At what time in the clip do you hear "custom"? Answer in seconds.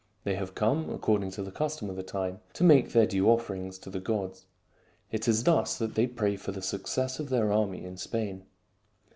1.51-1.87